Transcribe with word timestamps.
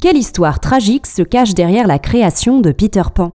Quelle 0.00 0.16
histoire 0.16 0.60
tragique 0.60 1.06
se 1.06 1.20
cache 1.20 1.52
derrière 1.52 1.86
la 1.86 1.98
création 1.98 2.60
de 2.60 2.72
Peter 2.72 3.02
Pan 3.14 3.32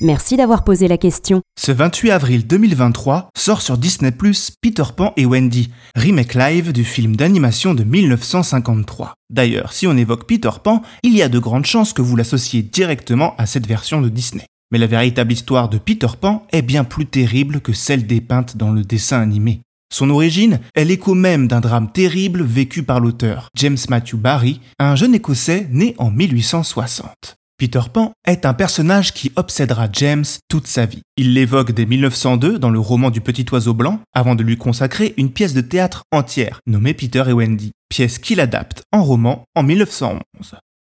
Merci 0.00 0.38
d'avoir 0.38 0.64
posé 0.64 0.88
la 0.88 0.96
question. 0.96 1.42
Ce 1.60 1.72
28 1.72 2.10
avril 2.10 2.46
2023 2.46 3.28
sort 3.36 3.60
sur 3.60 3.76
Disney 3.76 4.10
Peter 4.10 4.84
Pan 4.96 5.12
et 5.18 5.26
Wendy, 5.26 5.70
remake 5.94 6.32
live 6.32 6.72
du 6.72 6.84
film 6.84 7.16
d'animation 7.16 7.74
de 7.74 7.84
1953. 7.84 9.12
D'ailleurs, 9.28 9.74
si 9.74 9.86
on 9.86 9.94
évoque 9.94 10.26
Peter 10.26 10.52
Pan, 10.62 10.80
il 11.02 11.14
y 11.14 11.20
a 11.20 11.28
de 11.28 11.38
grandes 11.38 11.66
chances 11.66 11.92
que 11.92 12.00
vous 12.00 12.16
l'associez 12.16 12.62
directement 12.62 13.34
à 13.36 13.44
cette 13.44 13.66
version 13.66 14.00
de 14.00 14.08
Disney. 14.08 14.46
Mais 14.72 14.78
la 14.78 14.86
véritable 14.86 15.34
histoire 15.34 15.68
de 15.68 15.76
Peter 15.76 16.06
Pan 16.18 16.46
est 16.50 16.62
bien 16.62 16.84
plus 16.84 17.04
terrible 17.04 17.60
que 17.60 17.74
celle 17.74 18.06
dépeinte 18.06 18.56
dans 18.56 18.70
le 18.70 18.84
dessin 18.84 19.20
animé. 19.20 19.60
Son 19.92 20.10
origine 20.10 20.60
est 20.74 20.84
l'écho 20.84 21.14
même 21.14 21.46
d'un 21.46 21.60
drame 21.60 21.92
terrible 21.92 22.42
vécu 22.42 22.82
par 22.82 23.00
l'auteur, 23.00 23.48
James 23.56 23.78
Matthew 23.88 24.16
Barry, 24.16 24.60
un 24.78 24.96
jeune 24.96 25.14
Écossais 25.14 25.68
né 25.70 25.94
en 25.98 26.10
1860. 26.10 27.36
Peter 27.56 27.82
Pan 27.92 28.12
est 28.26 28.46
un 28.46 28.54
personnage 28.54 29.14
qui 29.14 29.30
obsédera 29.36 29.86
James 29.92 30.24
toute 30.48 30.66
sa 30.66 30.86
vie. 30.86 31.02
Il 31.16 31.34
l'évoque 31.34 31.70
dès 31.70 31.86
1902 31.86 32.58
dans 32.58 32.70
le 32.70 32.80
roman 32.80 33.10
du 33.10 33.20
Petit 33.20 33.46
Oiseau 33.52 33.74
Blanc, 33.74 34.00
avant 34.12 34.34
de 34.34 34.42
lui 34.42 34.56
consacrer 34.56 35.14
une 35.16 35.30
pièce 35.30 35.54
de 35.54 35.60
théâtre 35.60 36.02
entière, 36.10 36.58
nommée 36.66 36.94
Peter 36.94 37.22
et 37.28 37.32
Wendy, 37.32 37.70
pièce 37.88 38.18
qu'il 38.18 38.40
adapte 38.40 38.82
en 38.92 39.04
roman 39.04 39.44
en 39.54 39.62
1911. 39.62 40.20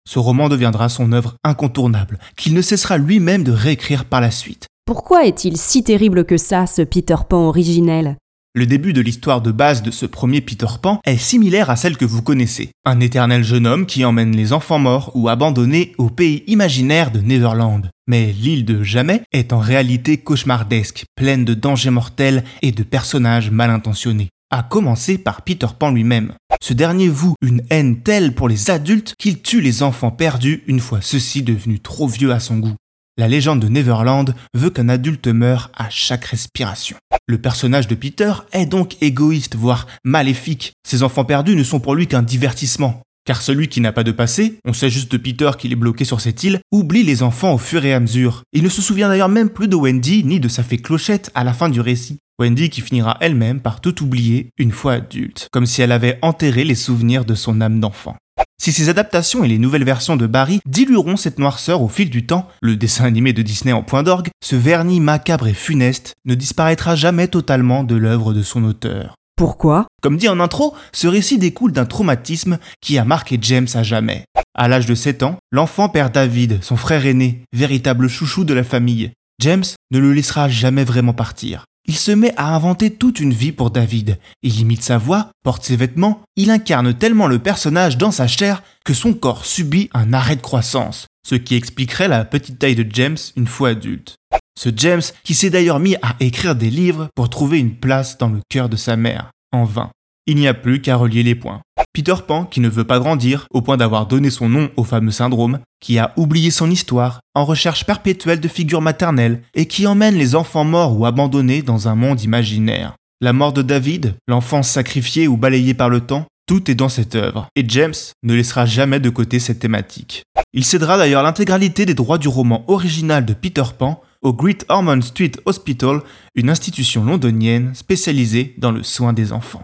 Ce 0.08 0.19
roman 0.19 0.48
deviendra 0.48 0.89
son 0.89 1.12
œuvre 1.12 1.36
incontournable, 1.44 2.19
qu'il 2.36 2.55
ne 2.55 2.62
cessera 2.62 2.98
lui-même 2.98 3.44
de 3.44 3.52
réécrire 3.52 4.05
par 4.05 4.20
la 4.20 4.33
suite. 4.33 4.67
Pourquoi 4.86 5.24
est-il 5.24 5.56
si 5.56 5.84
terrible 5.84 6.24
que 6.24 6.36
ça, 6.36 6.67
ce 6.67 6.83
Peter 6.83 7.17
Pan 7.28 7.48
originel? 7.48 8.17
Le 8.56 8.64
début 8.64 8.94
de 8.94 9.02
l'histoire 9.02 9.42
de 9.42 9.52
base 9.52 9.82
de 9.82 9.90
ce 9.90 10.06
premier 10.06 10.40
Peter 10.40 10.66
Pan 10.80 10.98
est 11.04 11.18
similaire 11.18 11.68
à 11.68 11.76
celle 11.76 11.98
que 11.98 12.06
vous 12.06 12.22
connaissez. 12.22 12.70
Un 12.86 13.00
éternel 13.00 13.44
jeune 13.44 13.66
homme 13.66 13.84
qui 13.84 14.02
emmène 14.02 14.34
les 14.34 14.54
enfants 14.54 14.78
morts 14.78 15.12
ou 15.14 15.28
abandonnés 15.28 15.92
au 15.98 16.08
pays 16.08 16.42
imaginaire 16.46 17.10
de 17.10 17.20
Neverland. 17.20 17.90
Mais 18.06 18.32
l'île 18.32 18.64
de 18.64 18.82
Jamais 18.82 19.20
est 19.30 19.52
en 19.52 19.58
réalité 19.58 20.16
cauchemardesque, 20.16 21.04
pleine 21.16 21.44
de 21.44 21.52
dangers 21.52 21.90
mortels 21.90 22.44
et 22.62 22.72
de 22.72 22.82
personnages 22.82 23.50
mal 23.50 23.68
intentionnés. 23.68 24.30
À 24.50 24.62
commencer 24.62 25.18
par 25.18 25.42
Peter 25.42 25.66
Pan 25.78 25.90
lui-même. 25.90 26.32
Ce 26.62 26.72
dernier 26.72 27.08
voue 27.08 27.34
une 27.42 27.60
haine 27.68 28.00
telle 28.00 28.34
pour 28.34 28.48
les 28.48 28.70
adultes 28.70 29.14
qu'il 29.18 29.42
tue 29.42 29.60
les 29.60 29.82
enfants 29.82 30.10
perdus 30.10 30.62
une 30.66 30.80
fois 30.80 31.02
ceux-ci 31.02 31.42
devenus 31.42 31.82
trop 31.82 32.08
vieux 32.08 32.32
à 32.32 32.40
son 32.40 32.56
goût. 32.56 32.77
La 33.19 33.28
légende 33.28 33.61
de 33.61 33.69
Neverland 33.69 34.34
veut 34.53 34.69
qu'un 34.69 34.91
adulte 34.91 35.28
meure 35.28 35.70
à 35.75 35.89
chaque 35.89 36.27
respiration. 36.27 36.98
Le 37.27 37.39
personnage 37.39 37.89
de 37.89 37.95
Peter 37.95 38.33
est 38.53 38.67
donc 38.67 39.00
égoïste, 39.00 39.56
voire 39.56 39.86
maléfique. 40.05 40.73
Ses 40.86 41.03
enfants 41.03 41.25
perdus 41.25 41.56
ne 41.56 41.64
sont 41.64 41.81
pour 41.81 41.95
lui 41.95 42.06
qu'un 42.08 42.23
divertissement. 42.23 43.00
Car 43.25 43.41
celui 43.41 43.69
qui 43.69 43.81
n'a 43.81 43.92
pas 43.92 44.05
de 44.05 44.12
passé, 44.12 44.58
on 44.67 44.75
sait 44.75 44.91
juste 44.91 45.11
de 45.11 45.17
Peter 45.17 45.50
qu'il 45.58 45.73
est 45.73 45.77
bloqué 45.77 46.05
sur 46.05 46.20
cette 46.20 46.45
île, 46.45 46.61
oublie 46.70 47.05
les 47.05 47.23
enfants 47.23 47.55
au 47.55 47.58
fur 47.58 47.86
et 47.86 47.95
à 47.95 48.00
mesure. 48.00 48.42
Il 48.53 48.62
ne 48.62 48.69
se 48.69 48.83
souvient 48.83 49.08
d'ailleurs 49.08 49.30
même 49.30 49.48
plus 49.48 49.69
de 49.69 49.77
Wendy 49.77 50.23
ni 50.23 50.39
de 50.39 50.48
sa 50.48 50.63
fée 50.63 50.77
Clochette 50.77 51.30
à 51.35 51.42
la 51.42 51.55
fin 51.55 51.70
du 51.70 51.80
récit. 51.80 52.19
Wendy 52.39 52.69
qui 52.69 52.83
finira 52.83 53.17
elle-même 53.23 53.61
par 53.61 53.80
tout 53.80 54.02
oublier 54.02 54.51
une 54.58 54.73
fois 54.73 54.92
adulte, 54.92 55.48
comme 55.52 55.64
si 55.64 55.80
elle 55.80 55.92
avait 55.92 56.19
enterré 56.20 56.64
les 56.64 56.74
souvenirs 56.74 57.24
de 57.24 57.35
son 57.35 57.63
âme 57.63 57.80
d'enfant. 57.80 58.14
Si 58.58 58.72
ces 58.72 58.89
adaptations 58.89 59.44
et 59.44 59.48
les 59.48 59.58
nouvelles 59.58 59.84
versions 59.84 60.17
de 60.17 60.27
Barry 60.27 60.61
dilueront 60.67 61.17
cette 61.17 61.39
noirceur 61.39 61.83
au 61.83 61.89
fil 61.89 62.11
du 62.11 62.27
temps, 62.27 62.48
le 62.61 62.77
dessin 62.77 63.05
animé 63.05 63.33
de 63.33 63.42
Disney 63.42 63.72
en 63.72 63.83
point 63.83 64.02
d'orgue, 64.02 64.28
ce 64.42 64.56
vernis 64.56 65.00
macabre 65.00 65.46
et 65.46 65.55
funeste 65.55 66.14
ne 66.24 66.34
disparaîtra 66.34 66.96
jamais 66.96 67.28
totalement 67.28 67.84
de 67.84 67.95
l'œuvre 67.96 68.33
de 68.33 68.42
son 68.42 68.64
auteur. 68.64 69.14
Pourquoi? 69.36 69.86
Comme 70.02 70.16
dit 70.16 70.28
en 70.28 70.40
intro, 70.40 70.74
ce 70.92 71.06
récit 71.06 71.36
découle 71.36 71.72
d'un 71.72 71.84
traumatisme 71.84 72.58
qui 72.80 72.96
a 72.96 73.05
marqué 73.05 73.39
James 73.42 73.68
à 73.74 73.83
jamais. 73.83 74.24
À 74.55 74.66
l'âge 74.66 74.86
de 74.86 74.95
7 74.95 75.22
ans, 75.22 75.36
l'enfant 75.52 75.90
perd 75.90 76.14
David, 76.14 76.58
son 76.62 76.77
frère 76.77 77.05
aîné, 77.05 77.42
véritable 77.52 78.08
chouchou 78.08 78.45
de 78.45 78.55
la 78.55 78.64
famille. 78.64 79.12
James 79.39 79.64
ne 79.90 79.98
le 79.98 80.14
laissera 80.14 80.48
jamais 80.48 80.84
vraiment 80.84 81.12
partir. 81.12 81.66
Il 81.89 81.97
se 81.97 82.11
met 82.11 82.35
à 82.36 82.55
inventer 82.55 82.91
toute 82.91 83.20
une 83.20 83.33
vie 83.33 83.52
pour 83.52 83.70
David. 83.70 84.19
Il 84.42 84.61
imite 84.61 84.83
sa 84.83 84.98
voix, 84.98 85.30
porte 85.45 85.64
ses 85.64 85.77
vêtements, 85.77 86.23
il 86.35 86.51
incarne 86.51 86.95
tellement 86.95 87.29
le 87.29 87.39
personnage 87.39 87.97
dans 87.97 88.11
sa 88.11 88.27
chair 88.27 88.63
que 88.85 88.95
son 88.95 89.14
corps 89.14 89.47
subit 89.47 89.89
un 89.95 90.13
arrêt 90.13 90.36
de 90.36 90.42
croissance, 90.42 91.07
ce 91.27 91.36
qui 91.36 91.55
expliquerait 91.55 92.08
la 92.08 92.25
petite 92.25 92.58
taille 92.58 92.75
de 92.75 92.86
James 92.92 93.19
une 93.36 93.46
fois 93.46 93.70
adulte. 93.70 94.17
Ce 94.58 94.70
James 94.75 95.02
qui 95.23 95.35
s'est 95.35 95.51
d'ailleurs 95.51 95.79
mis 95.79 95.96
à 95.96 96.17
écrire 96.19 96.57
des 96.57 96.70
livres 96.70 97.08
pour 97.14 97.30
trouver 97.30 97.58
une 97.58 97.77
place 97.77 98.19
dans 98.19 98.29
le 98.29 98.41
cœur 98.48 98.69
de 98.69 98.77
sa 98.77 98.96
mère, 98.96 99.30
en 99.52 99.64
vain. 99.64 99.91
Il 100.29 100.37
n'y 100.37 100.48
a 100.48 100.55
plus 100.55 100.83
qu'à 100.83 100.97
relier 100.97 101.23
les 101.23 101.37
points. 101.37 101.61
Peter 101.92 102.17
Pan, 102.27 102.45
qui 102.45 102.59
ne 102.59 102.69
veut 102.69 102.85
pas 102.85 102.98
grandir, 102.98 103.47
au 103.51 103.63
point 103.63 103.77
d'avoir 103.77 104.07
donné 104.07 104.29
son 104.29 104.48
nom 104.48 104.70
au 104.77 104.83
fameux 104.83 105.13
syndrome, 105.13 105.61
qui 105.81 105.98
a 106.01 106.13
oublié 106.17 106.51
son 106.51 106.69
histoire, 106.69 107.20
en 107.35 107.45
recherche 107.45 107.85
perpétuelle 107.85 108.41
de 108.41 108.48
figures 108.48 108.83
maternelles, 108.83 109.42
et 109.55 109.67
qui 109.67 109.87
emmène 109.87 110.17
les 110.17 110.35
enfants 110.35 110.64
morts 110.64 110.98
ou 110.98 111.07
abandonnés 111.07 111.63
dans 111.63 111.87
un 111.87 111.95
monde 111.95 112.23
imaginaire. 112.23 112.95
La 113.20 113.33
mort 113.33 113.53
de 113.53 113.63
David, 113.63 114.14
l'enfance 114.27 114.69
sacrifiée 114.69 115.29
ou 115.29 115.37
balayée 115.37 115.75
par 115.75 115.89
le 115.89 116.01
temps, 116.01 116.27
tout 116.47 116.70
est 116.70 116.75
dans 116.75 116.89
cette 116.89 117.14
œuvre, 117.14 117.47
et 117.55 117.64
James 117.69 117.95
ne 118.25 118.35
laissera 118.35 118.67
jamais 118.67 119.01
de 119.01 119.11
côté 119.11 119.39
cette 119.39 119.61
thématique. 119.61 120.23
Il 120.53 120.64
cédera 120.64 120.98
d'ailleurs 120.98 121.23
l'intégralité 121.23 121.87
des 121.87 121.95
droits 121.95 122.19
du 122.19 122.29
roman 122.29 122.64
original 122.69 123.25
de 123.25 123.33
Peter 123.33 123.64
Pan 123.79 124.03
au 124.23 124.33
Great 124.33 124.64
Ormond 124.69 125.03
Street 125.03 125.33
Hospital, 125.45 126.01
une 126.35 126.51
institution 126.51 127.05
londonienne 127.05 127.75
spécialisée 127.75 128.55
dans 128.58 128.73
le 128.73 128.82
soin 128.82 129.12
des 129.12 129.32
enfants. 129.32 129.62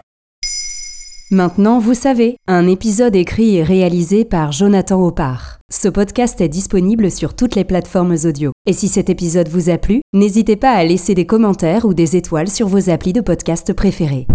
Maintenant, 1.33 1.79
vous 1.79 1.95
savez, 1.95 2.37
un 2.45 2.67
épisode 2.67 3.15
écrit 3.15 3.55
et 3.55 3.63
réalisé 3.63 4.23
par 4.23 4.51
Jonathan 4.51 5.03
Oppard. 5.03 5.57
Ce 5.71 5.87
podcast 5.87 6.39
est 6.41 6.47
disponible 6.47 7.09
sur 7.09 7.35
toutes 7.35 7.55
les 7.55 7.63
plateformes 7.63 8.15
audio. 8.25 8.51
Et 8.67 8.73
si 8.73 8.87
cet 8.87 9.09
épisode 9.09 9.49
vous 9.49 9.71
a 9.71 9.79
plu, 9.79 10.01
n'hésitez 10.13 10.57
pas 10.57 10.69
à 10.69 10.83
laisser 10.83 11.15
des 11.15 11.25
commentaires 11.25 11.85
ou 11.85 11.95
des 11.95 12.15
étoiles 12.15 12.49
sur 12.49 12.67
vos 12.67 12.91
applis 12.91 13.13
de 13.13 13.21
podcast 13.21 13.73
préférés. 13.73 14.27